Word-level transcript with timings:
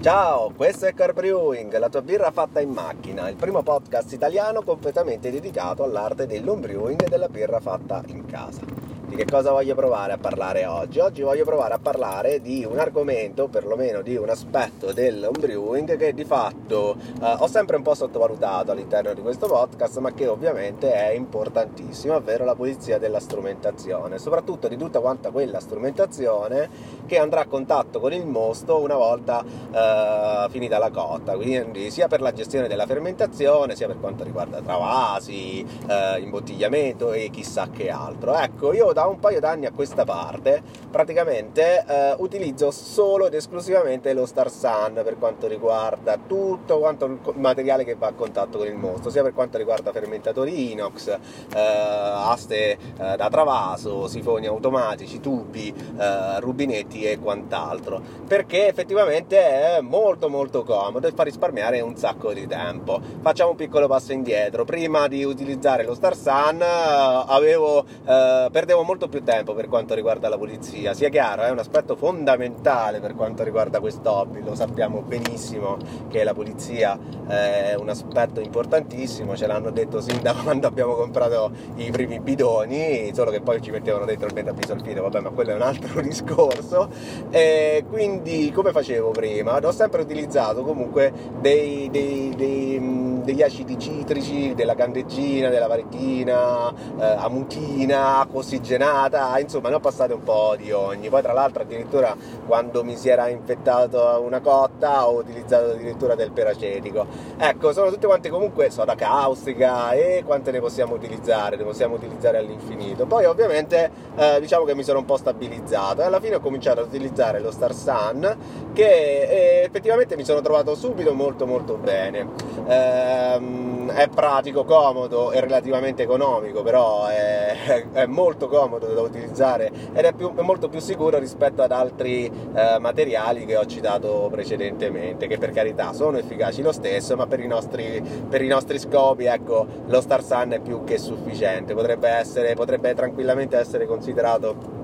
Ciao, 0.00 0.52
questo 0.54 0.86
è 0.86 0.94
Car 0.94 1.12
Brewing, 1.12 1.76
la 1.76 1.88
tua 1.88 2.02
birra 2.02 2.30
fatta 2.30 2.60
in 2.60 2.70
macchina, 2.70 3.28
il 3.28 3.34
primo 3.34 3.64
podcast 3.64 4.12
italiano 4.12 4.62
completamente 4.62 5.28
dedicato 5.28 5.82
all'arte 5.82 6.24
dell'homebrewing 6.24 7.02
e 7.02 7.08
della 7.08 7.28
birra 7.28 7.58
fatta 7.58 8.04
in 8.06 8.24
casa. 8.24 8.87
Di 9.08 9.16
che 9.16 9.24
cosa 9.24 9.52
voglio 9.52 9.74
provare 9.74 10.12
a 10.12 10.18
parlare 10.18 10.66
oggi? 10.66 10.98
Oggi 10.98 11.22
voglio 11.22 11.42
provare 11.42 11.72
a 11.72 11.78
parlare 11.78 12.42
di 12.42 12.66
un 12.70 12.78
argomento, 12.78 13.48
perlomeno 13.48 14.02
di 14.02 14.16
un 14.16 14.28
aspetto 14.28 14.92
del 14.92 15.24
homebrewing 15.24 15.96
che 15.96 16.12
di 16.12 16.26
fatto 16.26 16.94
eh, 17.22 17.36
ho 17.38 17.46
sempre 17.46 17.76
un 17.76 17.82
po' 17.82 17.94
sottovalutato 17.94 18.70
all'interno 18.70 19.14
di 19.14 19.22
questo 19.22 19.46
podcast, 19.46 19.96
ma 20.00 20.12
che 20.12 20.26
ovviamente 20.26 20.92
è 20.92 21.12
importantissimo, 21.12 22.16
ovvero 22.16 22.44
la 22.44 22.54
pulizia 22.54 22.98
della 22.98 23.18
strumentazione, 23.18 24.18
soprattutto 24.18 24.68
di 24.68 24.76
tutta 24.76 25.00
quanta 25.00 25.30
quella 25.30 25.58
strumentazione 25.58 26.68
che 27.06 27.16
andrà 27.16 27.40
a 27.40 27.46
contatto 27.46 28.00
con 28.00 28.12
il 28.12 28.26
mosto 28.26 28.78
una 28.78 28.96
volta 28.96 29.42
eh, 29.42 30.50
finita 30.50 30.76
la 30.76 30.90
cotta, 30.90 31.34
quindi 31.34 31.90
sia 31.90 32.08
per 32.08 32.20
la 32.20 32.34
gestione 32.34 32.68
della 32.68 32.84
fermentazione, 32.84 33.74
sia 33.74 33.86
per 33.86 33.98
quanto 34.00 34.22
riguarda 34.22 34.60
travasi, 34.60 35.66
eh, 35.88 36.20
imbottigliamento 36.20 37.12
e 37.12 37.30
chissà 37.30 37.70
che 37.70 37.88
altro. 37.88 38.34
Ecco, 38.34 38.74
io 38.74 38.92
da 38.98 39.06
un 39.06 39.20
paio 39.20 39.38
d'anni 39.38 39.64
a 39.64 39.70
questa 39.70 40.04
parte 40.04 40.60
praticamente 40.90 41.84
eh, 41.86 42.14
utilizzo 42.18 42.72
solo 42.72 43.26
ed 43.28 43.34
esclusivamente 43.34 44.12
lo 44.12 44.26
Star 44.26 44.50
Sun 44.50 45.00
per 45.04 45.16
quanto 45.18 45.46
riguarda 45.46 46.18
tutto 46.26 46.80
quanto 46.80 47.04
il 47.04 47.18
materiale 47.34 47.84
che 47.84 47.94
va 47.94 48.08
a 48.08 48.12
contatto 48.12 48.58
con 48.58 48.66
il 48.66 48.74
mostro, 48.74 49.10
sia 49.10 49.22
per 49.22 49.34
quanto 49.34 49.56
riguarda 49.56 49.92
fermentatori 49.92 50.72
inox, 50.72 51.06
eh, 51.08 51.18
aste 51.54 52.72
eh, 52.72 52.76
da 52.96 53.28
travaso, 53.28 54.08
sifoni 54.08 54.46
automatici, 54.46 55.20
tubi, 55.20 55.72
eh, 55.96 56.40
rubinetti 56.40 57.04
e 57.04 57.20
quant'altro, 57.20 58.00
perché 58.26 58.66
effettivamente 58.66 59.38
è 59.38 59.80
molto 59.80 60.28
molto 60.28 60.64
comodo 60.64 61.06
e 61.06 61.12
fa 61.12 61.22
risparmiare 61.22 61.80
un 61.80 61.96
sacco 61.96 62.32
di 62.32 62.48
tempo. 62.48 63.00
Facciamo 63.20 63.50
un 63.50 63.56
piccolo 63.56 63.86
passo 63.86 64.12
indietro, 64.12 64.64
prima 64.64 65.06
di 65.06 65.22
utilizzare 65.22 65.84
lo 65.84 65.94
Star 65.94 66.16
Sun 66.16 66.60
eh, 66.60 67.24
avevo, 67.28 67.84
eh, 67.84 68.48
perdevo 68.50 68.86
molto 68.88 69.06
più 69.06 69.22
tempo 69.22 69.52
per 69.52 69.68
quanto 69.68 69.92
riguarda 69.92 70.30
la 70.30 70.38
pulizia, 70.38 70.94
sia 70.94 71.10
chiaro, 71.10 71.42
è 71.42 71.50
un 71.50 71.58
aspetto 71.58 71.94
fondamentale 71.94 73.00
per 73.00 73.14
quanto 73.14 73.42
riguarda 73.42 73.80
questo 73.80 74.10
hobby, 74.10 74.42
lo 74.42 74.54
sappiamo 74.54 75.02
benissimo 75.02 75.76
che 76.08 76.24
la 76.24 76.32
pulizia 76.32 76.98
è 77.26 77.74
un 77.78 77.90
aspetto 77.90 78.40
importantissimo, 78.40 79.36
ce 79.36 79.46
l'hanno 79.46 79.70
detto 79.72 80.00
sin 80.00 80.22
da 80.22 80.32
quando 80.42 80.66
abbiamo 80.66 80.94
comprato 80.94 81.52
i 81.74 81.90
primi 81.90 82.18
bidoni, 82.18 83.10
solo 83.12 83.30
che 83.30 83.42
poi 83.42 83.60
ci 83.60 83.70
mettevano 83.70 84.06
dentro 84.06 84.26
il 84.26 84.32
metabisolfite, 84.32 85.00
vabbè 85.00 85.20
ma 85.20 85.30
quello 85.30 85.50
è 85.50 85.54
un 85.54 85.62
altro 85.62 86.00
discorso, 86.00 86.88
e 87.28 87.84
quindi 87.90 88.50
come 88.52 88.72
facevo 88.72 89.10
prima? 89.10 89.60
Ho 89.62 89.70
sempre 89.70 90.00
utilizzato 90.00 90.62
comunque 90.62 91.12
dei, 91.40 91.90
dei, 91.90 92.32
dei, 92.34 93.17
degli 93.28 93.42
acidi 93.42 93.78
citrici, 93.78 94.54
della 94.54 94.74
candeggina, 94.74 95.50
della 95.50 95.66
varechina, 95.66 96.72
eh, 96.98 97.04
amutina, 97.18 98.20
acqua 98.20 98.40
ossigenata, 98.40 99.38
insomma 99.38 99.68
ne 99.68 99.74
ho 99.74 99.80
passate 99.80 100.14
un 100.14 100.22
po' 100.22 100.54
di 100.56 100.72
ogni. 100.72 101.10
Poi 101.10 101.20
tra 101.20 101.34
l'altro 101.34 101.62
addirittura 101.62 102.16
quando 102.46 102.82
mi 102.82 102.96
si 102.96 103.10
era 103.10 103.28
infettato 103.28 104.22
una 104.24 104.40
cotta 104.40 105.06
ho 105.06 105.18
utilizzato 105.18 105.72
addirittura 105.72 106.14
del 106.14 106.30
peracetico. 106.30 107.06
Ecco, 107.36 107.74
sono 107.74 107.90
tutte 107.90 108.06
quante 108.06 108.30
comunque 108.30 108.70
soda 108.70 108.94
caustica 108.94 109.92
e 109.92 110.22
quante 110.24 110.50
ne 110.50 110.60
possiamo 110.60 110.94
utilizzare? 110.94 111.56
Ne 111.56 111.64
possiamo 111.64 111.96
utilizzare 111.96 112.38
all'infinito. 112.38 113.04
Poi 113.04 113.26
ovviamente 113.26 113.90
eh, 114.16 114.38
diciamo 114.40 114.64
che 114.64 114.74
mi 114.74 114.84
sono 114.84 115.00
un 115.00 115.04
po' 115.04 115.18
stabilizzato 115.18 116.00
e 116.00 116.04
alla 116.04 116.20
fine 116.20 116.36
ho 116.36 116.40
cominciato 116.40 116.80
ad 116.80 116.86
utilizzare 116.86 117.40
lo 117.40 117.50
Star 117.50 117.74
Sun 117.74 118.36
che 118.72 118.84
eh, 118.84 119.62
effettivamente 119.64 120.16
mi 120.16 120.24
sono 120.24 120.40
trovato 120.40 120.74
subito 120.74 121.12
molto 121.12 121.44
molto 121.44 121.76
bene. 121.76 123.16
Ehm, 123.18 123.90
è 123.90 124.08
pratico, 124.08 124.64
comodo 124.64 125.32
e 125.32 125.40
relativamente 125.40 126.02
economico, 126.02 126.62
però 126.62 127.06
è, 127.06 127.86
è 127.90 128.06
molto 128.06 128.46
comodo 128.46 128.86
da 128.86 129.00
utilizzare 129.00 129.72
ed 129.92 130.04
è, 130.04 130.12
più, 130.12 130.32
è 130.34 130.42
molto 130.42 130.68
più 130.68 130.78
sicuro 130.78 131.18
rispetto 131.18 131.62
ad 131.62 131.72
altri 131.72 132.26
eh, 132.26 132.78
materiali 132.78 133.44
che 133.44 133.56
ho 133.56 133.66
citato 133.66 134.28
precedentemente, 134.30 135.26
che 135.26 135.38
per 135.38 135.50
carità 135.50 135.92
sono 135.92 136.18
efficaci 136.18 136.62
lo 136.62 136.72
stesso, 136.72 137.16
ma 137.16 137.26
per 137.26 137.40
i 137.40 137.46
nostri, 137.46 138.02
per 138.28 138.42
i 138.42 138.46
nostri 138.46 138.78
scopi 138.78 139.24
ecco, 139.24 139.66
lo 139.86 140.00
Star 140.00 140.22
Sun 140.22 140.52
è 140.52 140.60
più 140.60 140.84
che 140.84 140.98
sufficiente, 140.98 141.74
potrebbe, 141.74 142.08
essere, 142.08 142.54
potrebbe 142.54 142.94
tranquillamente 142.94 143.56
essere 143.56 143.86
considerato 143.86 144.77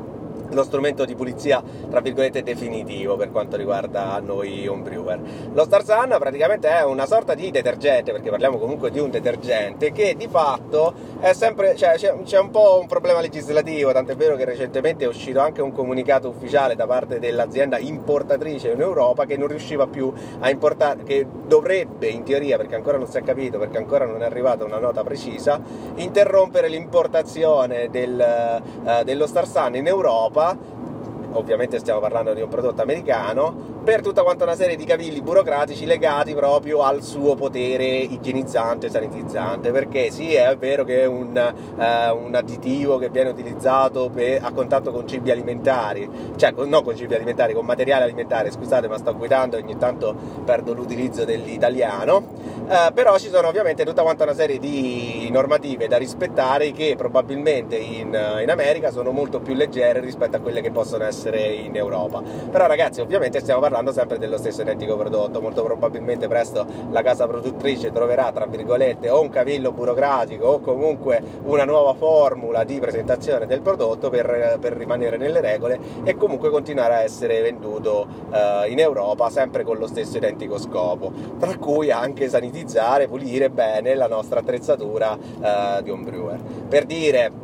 lo 0.50 0.62
strumento 0.62 1.05
di 1.05 1.15
pulizia 1.15 1.62
tra 1.91 2.00
virgolette 2.00 2.43
definitivo 2.43 3.16
per 3.16 3.31
quanto 3.31 3.56
riguarda 3.56 4.21
noi 4.21 4.66
homebrewer. 4.66 5.21
Lo 5.53 5.65
Star 5.65 5.84
Sun 5.84 6.16
praticamente 6.19 6.69
è 6.69 6.84
una 6.84 7.06
sorta 7.06 7.34
di 7.34 7.50
detergente, 7.50 8.12
perché 8.12 8.31
parliamo 8.31 8.59
comunque 8.59 8.91
di 8.91 8.99
un 8.99 9.10
detergente 9.10 9.93
che 9.93 10.15
di 10.16 10.28
fatto 10.28 10.93
è 11.21 11.33
sempre, 11.33 11.77
cioè, 11.77 11.94
c'è, 11.94 12.15
c'è, 12.22 12.38
un 12.38 12.50
po' 12.50 12.78
un 12.81 12.87
problema 12.87 13.21
legislativo, 13.21 13.93
tant'è 13.93 14.16
vero 14.16 14.37
che 14.37 14.44
recentemente 14.44 15.04
è 15.04 15.09
uscito 15.09 15.41
anche 15.41 15.62
un 15.62 15.72
comunicato 15.72 16.28
ufficiale 16.28 16.75
da 16.75 16.87
parte 16.87 17.19
dell'azienda 17.19 17.78
importatrice 17.78 18.72
in 18.72 18.81
Europa 18.81 19.25
che 19.25 19.37
non 19.37 19.49
riusciva 19.49 19.87
più 19.87 20.12
a 20.41 20.50
importare, 20.50 21.03
che 21.04 21.27
dovrebbe 21.47 22.09
in 22.09 22.25
teoria, 22.25 22.56
perché 22.56 22.75
ancora 22.75 22.99
non 22.99 23.06
si 23.06 23.19
è 23.19 23.22
capito, 23.22 23.59
perché 23.59 23.78
ancora 23.78 24.04
non 24.04 24.22
è 24.22 24.25
arrivata 24.25 24.65
una 24.65 24.78
nota 24.78 25.03
precisa, 25.03 25.60
interrompere 25.97 26.69
l'importazione 26.69 27.88
del, 27.91 28.62
uh, 28.83 29.03
dello 29.04 29.27
Star 29.27 29.47
Sun 29.47 29.77
in 29.77 29.87
Europa 29.87 30.34
pá 30.34 30.56
ovviamente 31.34 31.78
stiamo 31.78 32.00
parlando 32.00 32.34
di 32.34 32.41
un 32.41 32.49
prodotto 32.49 32.83
americano, 32.83 33.72
per 33.84 34.00
tutta 34.00 34.22
quanta 34.22 34.45
una 34.45 34.55
serie 34.55 34.77
di 34.77 34.84
cavilli 34.84 35.21
burocratici 35.21 35.84
legati 35.84 36.34
proprio 36.34 36.83
al 36.83 37.03
suo 37.03 37.34
potere 37.34 37.84
igienizzante 37.84 38.87
e 38.87 38.91
sanitizzante, 38.91 39.71
perché 39.71 40.11
sì, 40.11 40.34
è 40.34 40.56
vero 40.56 40.84
che 40.84 41.03
è 41.03 41.06
un, 41.06 41.37
eh, 41.37 42.11
un 42.11 42.34
additivo 42.34 42.99
che 42.99 43.11
viene 43.11 43.31
utilizzato 43.31 44.09
per, 44.09 44.43
a 44.43 44.53
contatto 44.53 44.91
con 44.91 45.06
cibi 45.06 45.31
alimentari, 45.31 46.09
cioè 46.37 46.53
non 46.53 46.83
con 46.83 46.97
cibi 46.97 47.15
alimentari, 47.15 47.53
con 47.53 47.65
materiale 47.66 48.05
alimentare, 48.05 48.51
scusate 48.51 48.89
ma 48.89 48.97
sto 48.97 49.15
guidando 49.15 49.56
e 49.56 49.61
ogni 49.62 49.77
tanto 49.77 50.15
perdo 50.45 50.72
l'utilizzo 50.72 51.25
dell'italiano, 51.25 52.22
eh, 52.69 52.91
però 52.95 53.19
ci 53.19 53.28
sono 53.28 53.49
ovviamente 53.49 53.84
tutta 53.84 54.03
quanta 54.03 54.25
una 54.25 54.34
serie 54.34 54.59
di 54.59 55.28
normative 55.31 55.89
da 55.89 55.99
rispettare 55.99 56.72
che 56.72 56.95
probabilmente 56.97 57.77
in, 57.77 58.09
in 58.41 58.51
America 58.51 58.91
sono 58.91 59.11
molto 59.11 59.41
più 59.41 59.55
leggere 59.55 60.01
rispetto 60.01 60.37
a 60.37 60.41
quelle 60.41 60.62
che 60.62 60.71
possono 60.71 61.05
essere 61.05 61.24
in 61.33 61.77
Europa. 61.77 62.23
Però 62.51 62.67
ragazzi, 62.67 63.01
ovviamente 63.01 63.41
stiamo 63.41 63.61
parlando 63.61 63.93
sempre 63.93 64.19
dello 64.19 64.37
stesso 64.37 64.62
identico 64.62 64.97
prodotto. 64.97 65.41
Molto 65.41 65.62
probabilmente 65.62 66.29
presto 66.29 66.67
la 66.91 67.03
casa 67.03 67.27
produttrice 67.27 67.93
troverà, 67.93 68.31
tra 68.33 68.47
virgolette, 68.47 69.11
o 69.11 69.21
un 69.21 69.31
cavillo 69.31 69.73
burocratico 69.73 70.47
o 70.47 70.61
comunque 70.61 71.23
una 71.45 71.65
nuova 71.65 71.95
formula 71.95 72.65
di 72.65 72.79
presentazione 72.79 73.47
del 73.47 73.61
prodotto 73.61 74.11
per, 74.11 74.59
per 74.61 74.73
rimanere 74.75 75.17
nelle 75.17 75.41
regole 75.41 75.79
e 76.05 76.17
comunque 76.17 76.51
continuare 76.51 76.95
a 76.95 77.03
essere 77.03 77.41
venduto 77.41 78.07
uh, 78.31 78.69
in 78.69 78.79
Europa 78.79 79.31
sempre 79.31 79.65
con 79.65 79.79
lo 79.79 79.87
stesso 79.87 80.17
identico 80.17 80.59
scopo, 80.59 81.13
tra 81.39 81.57
cui 81.57 81.91
anche 81.91 82.29
sanitizzare, 82.29 83.09
pulire 83.09 83.51
bene 83.51 83.95
la 83.95 84.07
nostra 84.07 84.41
attrezzatura 84.41 85.13
uh, 85.13 85.83
di 85.83 85.91
un 85.91 86.03
brewer. 86.03 86.41
Per 86.69 86.84
dire, 86.84 87.44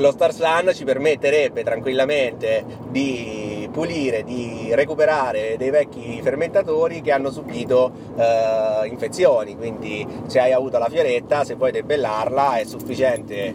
lo 0.00 0.10
Star 0.12 0.32
Sun 0.32 0.72
ci 0.74 0.84
permetterebbe 0.84 1.62
tranquillamente 1.62 2.64
di 2.88 3.49
pulire, 3.70 4.22
di 4.24 4.70
recuperare 4.74 5.56
dei 5.56 5.70
vecchi 5.70 6.20
fermentatori 6.22 7.00
che 7.00 7.12
hanno 7.12 7.30
subito 7.30 7.92
eh, 8.16 8.86
infezioni, 8.86 9.56
quindi 9.56 10.06
se 10.26 10.40
hai 10.40 10.52
avuto 10.52 10.78
la 10.78 10.88
fioretta, 10.88 11.44
se 11.44 11.54
vuoi 11.54 11.72
debellarla 11.72 12.56
è 12.56 12.64
sufficiente 12.64 13.46
eh, 13.46 13.54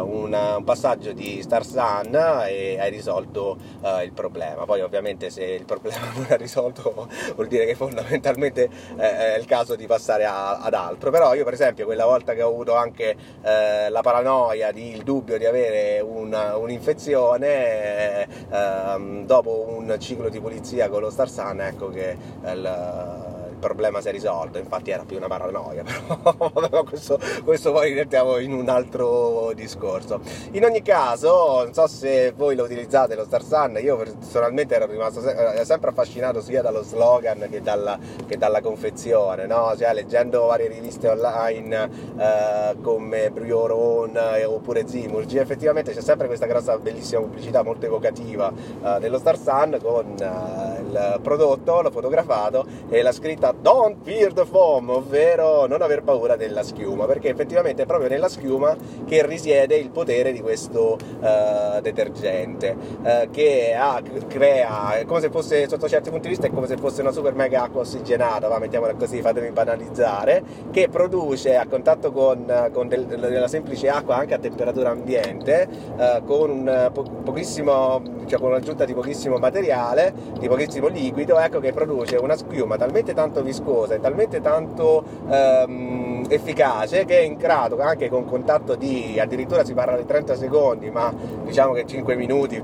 una, 0.00 0.56
un 0.56 0.64
passaggio 0.64 1.12
di 1.12 1.40
Star 1.42 1.64
Sun 1.64 2.14
e 2.48 2.78
hai 2.78 2.90
risolto 2.90 3.56
eh, 3.82 4.04
il 4.04 4.12
problema. 4.12 4.64
Poi 4.64 4.80
ovviamente 4.80 5.30
se 5.30 5.44
il 5.44 5.64
problema 5.64 6.06
non 6.14 6.26
è 6.28 6.36
risolto 6.36 7.08
vuol 7.34 7.48
dire 7.48 7.66
che 7.66 7.74
fondamentalmente 7.74 8.68
eh, 8.96 9.34
è 9.34 9.38
il 9.38 9.44
caso 9.44 9.76
di 9.76 9.86
passare 9.86 10.24
a, 10.24 10.58
ad 10.58 10.74
altro, 10.74 11.10
però 11.10 11.34
io 11.34 11.44
per 11.44 11.54
esempio 11.54 11.84
quella 11.84 12.04
volta 12.04 12.34
che 12.34 12.42
ho 12.42 12.48
avuto 12.48 12.74
anche 12.74 13.16
eh, 13.42 13.88
la 13.88 14.00
paranoia, 14.00 14.72
di, 14.72 14.90
il 14.90 15.02
dubbio 15.02 15.38
di 15.38 15.46
avere 15.46 16.00
una, 16.00 16.56
un'infezione, 16.56 18.26
ehm, 18.50 19.26
dopo 19.42 19.66
un 19.68 19.96
ciclo 19.98 20.28
di 20.28 20.38
pulizia 20.38 20.88
con 20.88 21.00
lo 21.00 21.10
Star 21.10 21.28
Sun, 21.28 21.60
ecco 21.60 21.88
che 21.90 22.16
il, 22.44 23.31
problema 23.62 24.00
si 24.00 24.08
è 24.08 24.10
risolto, 24.10 24.58
infatti 24.58 24.90
era 24.90 25.04
più 25.04 25.16
una 25.16 25.28
paranoia, 25.28 25.84
però 26.52 26.82
questo, 26.82 27.18
questo 27.44 27.70
poi 27.70 27.94
mettiamo 27.94 28.38
in 28.38 28.52
un 28.52 28.68
altro 28.68 29.52
discorso. 29.54 30.20
In 30.50 30.64
ogni 30.64 30.82
caso, 30.82 31.62
non 31.62 31.72
so 31.72 31.86
se 31.86 32.32
voi 32.36 32.56
lo 32.56 32.64
utilizzate 32.64 33.14
lo 33.14 33.24
Star 33.24 33.44
Sun, 33.44 33.78
io 33.80 33.96
personalmente 33.96 34.74
ero 34.74 34.86
rimasto 34.86 35.20
se- 35.20 35.60
eh, 35.60 35.64
sempre 35.64 35.90
affascinato 35.90 36.40
sia 36.40 36.60
dallo 36.60 36.82
slogan 36.82 37.46
che 37.48 37.62
dalla, 37.62 37.96
che 38.26 38.36
dalla 38.36 38.60
confezione, 38.60 39.46
no? 39.46 39.74
cioè, 39.78 39.94
leggendo 39.94 40.46
varie 40.46 40.66
riviste 40.66 41.08
online 41.08 41.90
eh, 42.18 42.76
come 42.82 43.30
Brioron 43.30 44.16
eh, 44.16 44.44
oppure 44.44 44.88
Zimurgi, 44.88 45.38
effettivamente 45.38 45.92
c'è 45.92 46.02
sempre 46.02 46.26
questa 46.26 46.46
grossa 46.46 46.76
bellissima 46.78 47.20
pubblicità 47.20 47.62
molto 47.62 47.86
evocativa 47.86 48.52
eh, 48.84 48.98
dello 48.98 49.18
Star 49.18 49.38
Sun 49.38 49.78
con 49.80 50.16
eh, 50.18 50.71
il 50.92 51.20
prodotto, 51.22 51.80
l'ho 51.80 51.90
fotografato 51.90 52.64
e 52.88 53.02
la 53.02 53.12
scritta 53.12 53.52
Don't 53.58 53.96
fear 54.02 54.32
the 54.32 54.44
foam, 54.44 54.90
ovvero 54.90 55.66
non 55.66 55.80
aver 55.82 56.02
paura 56.02 56.36
della 56.36 56.62
schiuma, 56.62 57.06
perché 57.06 57.30
effettivamente 57.30 57.82
è 57.82 57.86
proprio 57.86 58.08
nella 58.08 58.28
schiuma 58.28 58.76
che 59.06 59.26
risiede 59.26 59.76
il 59.76 59.90
potere 59.90 60.32
di 60.32 60.40
questo 60.40 60.98
uh, 61.20 61.80
detergente, 61.80 62.76
uh, 63.02 63.30
che 63.30 63.74
ha, 63.74 64.00
crea, 64.28 65.02
come 65.06 65.20
se 65.20 65.30
fosse, 65.30 65.68
sotto 65.68 65.88
certi 65.88 66.10
punti 66.10 66.28
di 66.28 66.34
vista, 66.34 66.46
è 66.46 66.50
come 66.50 66.66
se 66.66 66.76
fosse 66.76 67.00
una 67.00 67.12
super 67.12 67.34
mega 67.34 67.62
acqua 67.62 67.80
ossigenata, 67.80 68.48
va, 68.48 68.58
mettiamola 68.58 68.94
così, 68.94 69.20
fatemi 69.22 69.50
banalizzare, 69.50 70.42
che 70.70 70.88
produce 70.88 71.56
a 71.56 71.66
contatto 71.66 72.12
con, 72.12 72.70
con 72.72 72.88
del, 72.88 73.06
della 73.06 73.48
semplice 73.48 73.88
acqua 73.88 74.16
anche 74.16 74.34
a 74.34 74.38
temperatura 74.38 74.90
ambiente, 74.90 75.68
uh, 75.96 76.24
con, 76.24 76.50
un, 76.50 76.90
po- 76.92 77.02
pochissimo, 77.24 78.02
cioè 78.26 78.38
con 78.38 78.50
un'aggiunta 78.50 78.84
di 78.84 78.92
pochissimo 78.92 79.38
materiale, 79.38 80.12
di 80.38 80.48
pochissimo 80.48 80.81
liquido, 80.88 81.38
ecco 81.38 81.60
che 81.60 81.72
produce 81.72 82.16
una 82.16 82.36
schiuma 82.36 82.76
talmente 82.76 83.14
tanto 83.14 83.42
viscosa 83.42 83.94
e 83.94 84.00
talmente 84.00 84.40
tanto 84.40 85.04
ehm, 85.28 86.26
efficace 86.28 87.04
che 87.04 87.18
è 87.18 87.22
in 87.22 87.36
grado 87.36 87.80
anche 87.80 88.08
con 88.08 88.24
contatto 88.24 88.74
di 88.74 89.18
addirittura 89.18 89.64
si 89.64 89.74
parla 89.74 89.96
di 89.96 90.06
30 90.06 90.36
secondi 90.36 90.90
ma 90.90 91.12
diciamo 91.44 91.72
che 91.72 91.86
5 91.86 92.14
minuti 92.16 92.62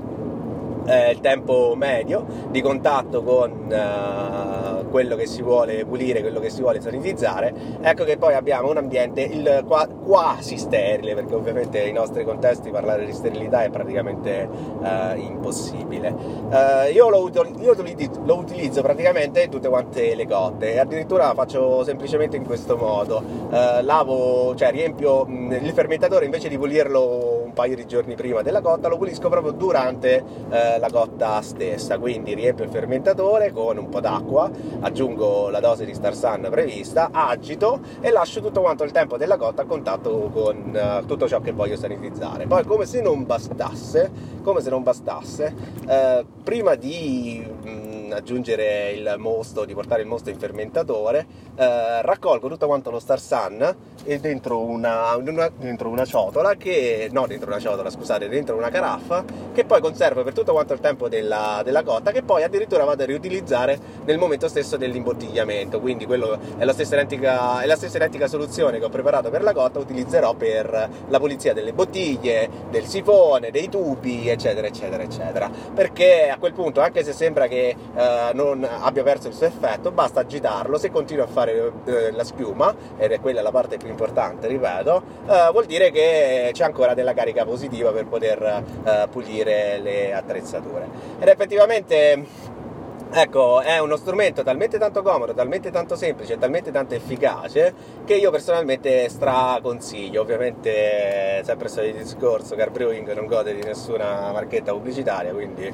è 0.89 1.09
il 1.09 1.19
tempo 1.19 1.73
medio 1.75 2.25
di 2.49 2.61
contatto 2.61 3.21
con 3.21 3.51
uh, 3.71 4.89
quello 4.89 5.15
che 5.15 5.27
si 5.27 5.41
vuole 5.41 5.85
pulire, 5.85 6.21
quello 6.21 6.39
che 6.39 6.49
si 6.49 6.61
vuole 6.61 6.81
sanitizzare, 6.81 7.53
ecco 7.81 8.03
che 8.03 8.17
poi 8.17 8.33
abbiamo 8.33 8.69
un 8.69 8.77
ambiente 8.77 9.21
il, 9.21 9.63
qua, 9.67 9.87
quasi 9.87 10.57
sterile, 10.57 11.13
perché 11.13 11.35
ovviamente 11.35 11.83
nei 11.83 11.93
nostri 11.93 12.23
contesti 12.23 12.71
parlare 12.71 13.05
di 13.05 13.13
sterilità 13.13 13.63
è 13.63 13.69
praticamente 13.69 14.49
uh, 14.49 15.17
impossibile. 15.17 16.09
Uh, 16.09 16.91
io, 16.91 17.09
lo, 17.09 17.29
io 17.59 17.75
lo, 18.23 18.35
utilizzo 18.35 18.81
praticamente 18.81 19.47
tutte 19.49 19.69
quante 19.69 20.15
le 20.15 20.25
cotte 20.25 20.79
addirittura 20.79 21.33
faccio 21.33 21.83
semplicemente 21.83 22.35
in 22.37 22.45
questo 22.45 22.77
modo, 22.77 23.21
lavo, 23.81 24.55
cioè 24.55 24.71
riempio 24.71 25.25
mh, 25.25 25.59
il 25.61 25.71
fermentatore 25.71 26.25
invece 26.25 26.49
di 26.49 26.57
pulirlo 26.57 27.28
paio 27.59 27.75
di 27.75 27.85
giorni 27.85 28.15
prima 28.15 28.41
della 28.41 28.61
cotta, 28.61 28.87
lo 28.87 28.95
pulisco 28.95 29.27
proprio 29.27 29.51
durante 29.51 30.23
la 30.49 30.89
cotta 30.91 31.41
stessa, 31.41 31.97
quindi 31.97 32.33
riempio 32.33 32.63
il 32.63 32.69
fermentatore 32.69 33.51
con 33.51 33.77
un 33.77 33.89
po' 33.89 33.99
d'acqua, 33.99 34.49
aggiungo 34.79 35.49
la 35.49 35.59
dose 35.59 35.83
di 35.83 35.93
Star 35.93 36.15
Sun 36.15 36.47
prevista, 36.49 37.09
agito 37.11 37.81
e 37.99 38.11
lascio 38.11 38.39
tutto 38.39 38.61
quanto 38.61 38.83
il 38.85 38.91
tempo 38.91 39.17
della 39.17 39.35
cotta 39.35 39.63
a 39.63 39.65
contatto 39.65 40.29
con 40.31 40.73
uh, 40.73 41.05
tutto 41.05 41.27
ciò 41.27 41.41
che 41.41 41.51
voglio 41.51 41.75
sanitizzare. 41.75 42.47
Poi 42.47 42.63
come 42.63 42.85
se 42.85 43.01
non 43.01 43.25
bastasse, 43.25 44.09
come 44.41 44.61
se 44.61 44.69
non 44.69 44.83
bastasse, 44.83 45.53
uh, 45.85 46.25
prima 46.43 46.75
di 46.75 47.45
mh, 47.45 47.69
mm, 47.69 48.11
aggiungere 48.13 48.91
il 48.91 49.15
mosto, 49.17 49.65
di 49.65 49.73
portare 49.73 50.01
il 50.01 50.07
mosto 50.07 50.29
in 50.29 50.37
fermentatore, 50.37 51.25
uh, 51.55 51.63
raccolgo 52.01 52.47
tutto 52.47 52.67
quanto 52.67 52.89
lo 52.89 52.99
Star 52.99 53.19
Sun 53.19 53.75
dentro 54.17 54.59
una, 54.59 55.15
una, 55.15 55.51
dentro 55.55 55.89
una 55.89 56.05
ciotola 56.05 56.55
che, 56.55 57.09
no 57.11 57.27
dentro 57.27 57.49
una 57.49 57.59
ciotola 57.59 57.89
scusate, 57.89 58.27
dentro 58.27 58.55
una 58.55 58.69
caraffa 58.69 59.23
che 59.53 59.65
poi 59.65 59.81
conservo 59.81 60.23
per 60.23 60.33
tutto 60.33 60.53
quanto 60.53 60.73
il 60.73 60.79
tempo 60.79 61.07
della, 61.07 61.61
della, 61.63 61.83
cotta 61.83 62.11
che 62.11 62.23
poi 62.23 62.43
addirittura 62.43 62.83
vado 62.83 63.03
a 63.03 63.05
riutilizzare 63.05 63.77
nel 64.05 64.17
momento 64.17 64.47
stesso 64.47 64.77
dell'imbottigliamento. 64.77 65.79
Quindi 65.79 66.05
quello 66.05 66.39
è 66.57 66.65
la, 66.65 66.73
stessa 66.73 66.95
identica, 66.95 67.61
è 67.61 67.67
la 67.67 67.75
stessa 67.75 67.97
identica 67.97 68.27
soluzione 68.27 68.79
che 68.79 68.85
ho 68.85 68.89
preparato 68.89 69.29
per 69.29 69.43
la 69.43 69.53
cotta 69.53 69.77
utilizzerò 69.79 70.33
per 70.33 70.89
la 71.07 71.19
pulizia 71.19 71.53
delle 71.53 71.73
bottiglie 71.73 72.49
del 72.71 72.85
sifone, 72.85 73.51
dei 73.51 73.69
tubi 73.69 74.29
eccetera 74.29 74.65
eccetera 74.65 75.03
eccetera. 75.03 75.49
Perché 75.73 76.29
a 76.29 76.37
quel 76.37 76.53
punto 76.53 76.81
anche 76.81 77.03
se 77.03 77.13
sembra 77.13 77.47
che 77.47 77.75
eh, 77.95 78.31
non 78.33 78.67
abbia 78.67 79.03
perso 79.03 79.27
il 79.27 79.33
suo 79.33 79.45
effetto 79.45 79.91
basta 79.91 80.21
agitarlo 80.21 80.77
se 80.77 80.89
continua 80.89 81.25
a 81.25 81.27
fare 81.27 81.71
eh, 81.85 82.11
la 82.11 82.23
schiuma 82.23 82.73
ed 82.97 83.11
è 83.11 83.19
quella 83.19 83.41
la 83.41 83.51
parte 83.51 83.77
più 83.77 83.87
importante 83.87 83.98
ripeto 84.47 85.03
eh, 85.27 85.49
vuol 85.51 85.65
dire 85.65 85.91
che 85.91 86.49
c'è 86.53 86.63
ancora 86.63 86.93
della 86.93 87.13
carica 87.13 87.45
positiva 87.45 87.91
per 87.91 88.05
poter 88.05 88.63
eh, 88.83 89.07
pulire 89.11 89.79
le 89.79 90.13
attrezzature. 90.13 90.87
Ed 91.19 91.27
effettivamente 91.27 92.25
Ecco, 93.11 93.61
è 93.61 93.79
uno 93.79 93.95
strumento 93.95 94.43
talmente 94.43 94.77
tanto 94.77 95.01
comodo, 95.01 95.33
talmente 95.33 95.71
tanto 95.71 95.95
semplice, 95.95 96.37
talmente 96.37 96.69
tanto 96.69 96.93
efficace 96.93 97.73
che 98.05 98.13
io 98.13 98.29
personalmente 98.29 99.09
straconsiglio. 99.09 100.21
Ovviamente, 100.21 101.41
sempre 101.43 101.69
il 101.87 101.95
discorso, 101.95 102.55
Car 102.55 102.69
Brewing 102.69 103.11
non 103.13 103.25
gode 103.25 103.55
di 103.55 103.63
nessuna 103.63 104.31
marchetta 104.31 104.73
pubblicitaria, 104.73 105.33
quindi 105.33 105.73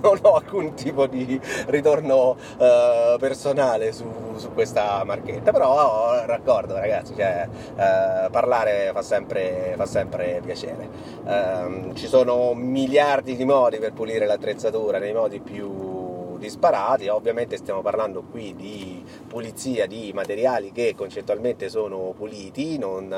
non 0.00 0.18
ho 0.22 0.34
alcun 0.36 0.74
tipo 0.74 1.08
di 1.08 1.40
ritorno 1.66 2.36
uh, 2.58 3.18
personale 3.18 3.90
su, 3.90 4.06
su, 4.36 4.52
questa 4.52 5.02
marchetta. 5.04 5.50
Però 5.50 6.24
raccordo, 6.24 6.74
ragazzi, 6.74 7.16
cioè, 7.16 7.48
uh, 7.48 8.30
parlare 8.30 8.92
fa 8.94 9.02
sempre, 9.02 9.74
fa 9.76 9.86
sempre 9.86 10.40
piacere. 10.44 10.88
Uh, 11.24 11.92
ci 11.94 12.06
sono 12.06 12.54
miliardi 12.54 13.34
di 13.34 13.44
modi 13.44 13.78
per 13.78 13.92
pulire 13.92 14.24
l'attrezzatura 14.24 14.98
nei 14.98 15.12
modi 15.12 15.40
più 15.40 15.93
disparati, 16.38 17.08
ovviamente 17.08 17.56
stiamo 17.56 17.82
parlando 17.82 18.22
qui 18.30 18.54
di 18.54 19.04
pulizia 19.26 19.86
di 19.86 20.12
materiali 20.14 20.72
che 20.72 20.94
concettualmente 20.96 21.68
sono 21.68 22.14
puliti, 22.16 22.78
non, 22.78 23.08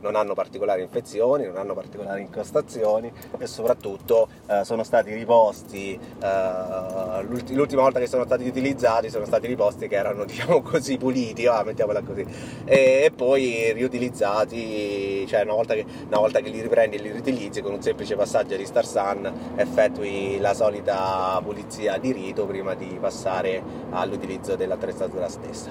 non 0.00 0.16
hanno 0.16 0.34
particolari 0.34 0.82
infezioni, 0.82 1.44
non 1.44 1.56
hanno 1.56 1.74
particolari 1.74 2.22
incostazioni 2.22 3.12
e 3.38 3.46
soprattutto 3.46 4.28
eh, 4.46 4.64
sono 4.64 4.82
stati 4.82 5.12
riposti, 5.12 5.98
eh, 6.22 7.22
l'ultima 7.22 7.82
volta 7.82 7.98
che 7.98 8.06
sono 8.06 8.24
stati 8.24 8.46
utilizzati 8.46 9.10
sono 9.10 9.24
stati 9.24 9.46
riposti 9.46 9.88
che 9.88 9.96
erano 9.96 10.24
diciamo 10.26 10.62
così 10.62 10.96
puliti, 10.96 11.46
ah, 11.46 11.62
mettiamola 11.62 12.02
così, 12.02 12.24
e, 12.64 13.02
e, 13.04 13.12
poi 13.14 13.72
riutilizzati, 13.72 15.26
cioè 15.26 15.42
una 15.42 15.54
volta, 15.54 15.74
che, 15.74 15.84
una 16.06 16.18
volta 16.18 16.40
che 16.40 16.48
li 16.48 16.60
riprendi 16.60 16.96
e 16.96 17.00
li 17.00 17.10
riutilizzi 17.10 17.60
con 17.60 17.72
un 17.72 17.82
semplice 17.82 18.16
passaggio 18.16 18.56
di 18.56 18.64
Star 18.66 18.86
Sun 18.86 19.32
effettui 19.56 20.38
la 20.38 20.54
solita 20.54 21.40
pulizia 21.42 21.98
di 21.98 22.12
rito 22.12 22.46
prima 22.46 22.71
prima 22.72 22.74
di 22.74 22.98
passare 22.98 23.62
all'utilizzo 23.90 24.56
dell'attrezzatura 24.56 25.28
stessa. 25.28 25.70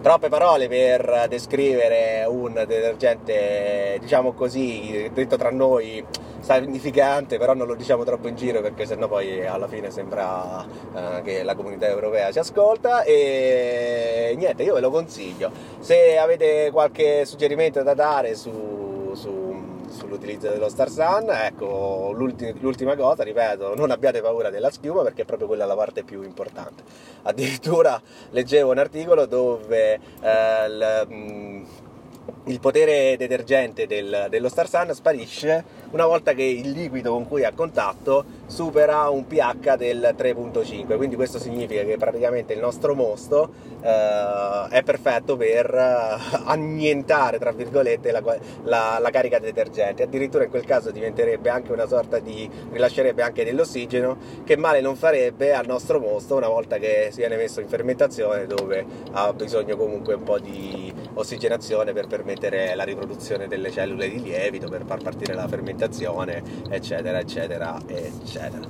Troppe 0.00 0.28
parole 0.28 0.68
per 0.68 1.26
descrivere 1.28 2.24
un 2.28 2.52
detergente, 2.52 3.98
diciamo 4.00 4.32
così, 4.32 5.10
detto 5.12 5.36
tra 5.36 5.50
noi, 5.50 6.04
significante, 6.40 7.38
però 7.38 7.54
non 7.54 7.66
lo 7.66 7.74
diciamo 7.74 8.04
troppo 8.04 8.28
in 8.28 8.36
giro 8.36 8.60
perché 8.60 8.86
sennò 8.86 9.08
poi 9.08 9.44
alla 9.44 9.66
fine 9.66 9.90
sembra 9.90 10.64
uh, 10.92 11.22
che 11.22 11.42
la 11.42 11.56
comunità 11.56 11.88
europea 11.88 12.30
ci 12.30 12.38
ascolta 12.38 13.02
e 13.02 14.32
niente, 14.36 14.62
io 14.62 14.74
ve 14.74 14.80
lo 14.80 14.90
consiglio. 14.90 15.50
Se 15.80 16.16
avete 16.16 16.70
qualche 16.70 17.24
suggerimento 17.24 17.82
da 17.82 17.94
dare 17.94 18.36
su, 18.36 19.12
su 19.14 19.45
sull'utilizzo 19.96 20.48
dello 20.48 20.68
Star 20.68 20.90
Sun. 20.90 21.30
Ecco, 21.30 22.12
l'ultima 22.12 22.94
cosa, 22.94 23.22
ripeto, 23.22 23.74
non 23.74 23.90
abbiate 23.90 24.20
paura 24.20 24.50
della 24.50 24.70
schiuma 24.70 25.02
perché 25.02 25.22
è 25.22 25.24
proprio 25.24 25.48
quella 25.48 25.64
la 25.64 25.74
parte 25.74 26.04
più 26.04 26.22
importante. 26.22 26.82
Addirittura 27.22 28.00
leggevo 28.30 28.70
un 28.70 28.78
articolo 28.78 29.26
dove 29.26 29.98
eh, 30.20 30.68
l, 30.68 31.06
mh, 31.08 31.66
il 32.46 32.60
potere 32.60 33.16
detergente 33.16 33.86
del, 33.86 34.26
dello 34.30 34.48
Star 34.48 34.68
Sun 34.68 34.94
sparisce 34.94 35.64
una 35.90 36.06
volta 36.06 36.32
che 36.32 36.44
il 36.44 36.70
liquido 36.70 37.12
con 37.12 37.26
cui 37.26 37.42
è 37.42 37.46
a 37.46 37.52
contatto 37.52 38.24
supera 38.46 39.08
un 39.08 39.26
pH 39.26 39.76
del 39.76 40.14
3.5 40.16 40.96
quindi 40.96 41.16
questo 41.16 41.40
significa 41.40 41.82
che 41.82 41.96
praticamente 41.96 42.52
il 42.52 42.60
nostro 42.60 42.94
mosto 42.94 43.52
eh, 43.82 44.66
è 44.70 44.82
perfetto 44.84 45.36
per 45.36 45.74
eh, 45.74 46.38
annientare 46.44 47.38
tra 47.38 47.50
virgolette 47.50 48.12
la, 48.12 48.22
la, 48.64 48.98
la, 49.00 49.10
carica 49.10 49.38
detergente. 49.38 50.04
Addirittura 50.04 50.44
in 50.44 50.50
quel 50.50 50.64
caso 50.64 50.90
diventerebbe 50.90 51.48
anche 51.48 51.72
una 51.72 51.86
sorta 51.86 52.18
di 52.20 52.48
rilascerebbe 52.70 53.22
anche 53.22 53.44
dell'ossigeno 53.44 54.16
che 54.44 54.56
male 54.56 54.80
non 54.80 54.94
farebbe 54.94 55.52
al 55.52 55.66
nostro 55.66 55.98
mosto 55.98 56.36
una 56.36 56.48
volta 56.48 56.78
che 56.78 57.08
si 57.10 57.18
viene 57.18 57.36
messo 57.36 57.60
in 57.60 57.68
fermentazione 57.68 58.46
dove 58.46 58.84
ha 59.12 59.32
bisogno 59.32 59.76
comunque 59.76 60.14
un 60.14 60.22
po' 60.22 60.38
di 60.38 60.92
ossigenazione 61.14 61.92
per 61.92 62.06
permettere 62.06 62.35
la 62.74 62.84
riproduzione 62.84 63.48
delle 63.48 63.70
cellule 63.70 64.10
di 64.10 64.22
lievito 64.22 64.68
per 64.68 64.84
far 64.86 65.02
partire 65.02 65.34
la 65.34 65.48
fermentazione 65.48 66.42
eccetera 66.68 67.18
eccetera 67.18 67.80
eccetera 67.86 68.60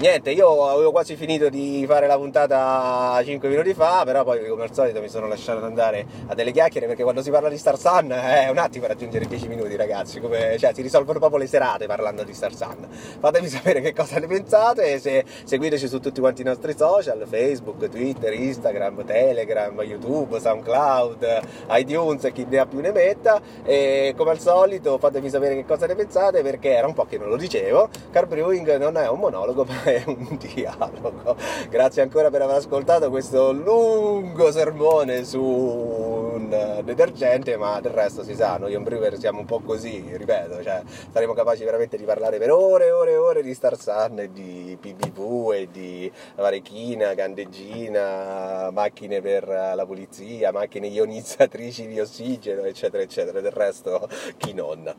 niente, 0.00 0.30
io 0.30 0.68
avevo 0.68 0.90
quasi 0.90 1.16
finito 1.16 1.48
di 1.48 1.84
fare 1.86 2.06
la 2.06 2.16
puntata 2.16 3.18
5 3.22 3.48
minuti 3.48 3.72
fa, 3.72 4.02
però 4.04 4.24
poi 4.24 4.46
come 4.46 4.64
al 4.64 4.74
solito 4.74 5.00
mi 5.00 5.08
sono 5.08 5.26
lasciato 5.26 5.64
andare 5.64 6.06
a 6.26 6.34
delle 6.34 6.52
chiacchiere 6.52 6.86
perché 6.86 7.02
quando 7.02 7.22
si 7.22 7.30
parla 7.30 7.48
di 7.48 7.56
Star 7.56 7.78
Sun 7.78 8.10
è 8.10 8.48
un 8.50 8.58
attimo 8.58 8.86
raggiungere 8.86 9.26
10 9.26 9.48
minuti 9.48 9.74
ragazzi, 9.76 10.20
come, 10.20 10.56
cioè 10.58 10.72
si 10.74 10.82
risolvono 10.82 11.18
proprio 11.18 11.38
le 11.38 11.46
serate 11.46 11.86
parlando 11.86 12.24
di 12.24 12.34
Star 12.34 12.54
Sun. 12.54 12.86
Fatemi 13.18 13.48
sapere 13.48 13.80
che 13.80 13.94
cosa 13.94 14.18
ne 14.18 14.26
pensate 14.26 14.98
se 14.98 15.24
seguiteci 15.44 15.88
su 15.88 15.98
tutti 16.00 16.20
quanti 16.20 16.42
i 16.42 16.44
nostri 16.44 16.74
social, 16.76 17.24
Facebook, 17.26 17.88
Twitter, 17.88 18.32
Instagram, 18.32 19.04
Telegram, 19.04 19.80
YouTube, 19.80 20.38
SoundCloud, 20.38 21.40
iTunes 21.70 22.24
e 22.24 22.32
chi 22.32 22.44
ne 22.48 22.58
ha 22.58 22.66
più 22.66 22.80
ne 22.80 22.92
metta 22.92 23.40
e 23.64 24.12
come 24.16 24.30
al 24.30 24.40
solito 24.40 24.98
fatemi 24.98 25.30
sapere 25.30 25.54
che 25.54 25.64
cosa 25.64 25.86
ne 25.86 25.94
pensate 25.94 26.42
perché 26.42 26.74
era 26.74 26.86
un 26.86 26.92
po' 26.92 27.06
che 27.06 27.16
non 27.16 27.28
lo 27.28 27.36
dicevo, 27.36 27.88
Car 28.10 28.26
Brewing 28.26 28.76
non 28.76 28.96
è 28.96 29.08
un 29.08 29.20
monologo 29.20 29.64
è 29.94 30.02
un 30.06 30.36
dialogo. 30.38 31.36
Grazie 31.70 32.02
ancora 32.02 32.28
per 32.30 32.42
aver 32.42 32.56
ascoltato 32.56 33.08
questo 33.08 33.52
lungo 33.52 34.50
sermone 34.50 35.24
su 35.24 35.40
un 35.40 36.82
detergente, 36.84 37.56
ma 37.56 37.80
del 37.80 37.92
resto 37.92 38.24
si 38.24 38.34
sa, 38.34 38.56
noi 38.58 38.76
brewer 38.78 39.18
siamo 39.18 39.40
un 39.40 39.46
po' 39.46 39.60
così, 39.60 40.04
ripeto, 40.12 40.62
cioè 40.62 40.82
saremo 41.12 41.32
capaci 41.32 41.64
veramente 41.64 41.96
di 41.96 42.04
parlare 42.04 42.38
per 42.38 42.50
ore 42.50 42.86
e 42.86 42.90
ore 42.90 43.12
e 43.12 43.16
ore 43.16 43.42
di 43.42 43.54
Star 43.54 43.78
Sun 43.78 44.18
e 44.18 44.32
di 44.32 44.76
PBV 44.80 45.52
e 45.54 45.68
di 45.70 46.12
varechina, 46.34 47.14
candeggina, 47.14 48.70
macchine 48.72 49.20
per 49.20 49.46
la 49.46 49.84
pulizia, 49.86 50.52
macchine 50.52 50.88
ionizzatrici 50.88 51.86
di 51.86 52.00
ossigeno, 52.00 52.62
eccetera, 52.62 53.02
eccetera, 53.02 53.40
del 53.40 53.52
resto 53.52 54.08
chi 54.36 54.52
non. 54.52 54.92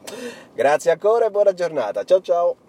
Grazie 0.53 0.91
ancora 0.91 1.27
e 1.27 1.29
buona 1.29 1.53
giornata, 1.53 2.03
ciao 2.03 2.21
ciao! 2.21 2.66